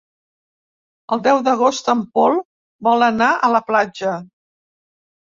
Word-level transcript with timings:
El 1.17 1.19
deu 1.25 1.41
d'agost 1.47 1.91
en 1.93 1.99
Pol 2.17 2.37
vol 2.87 3.05
anar 3.09 3.27
a 3.35 3.51
la 3.57 3.61
platja. 3.69 4.15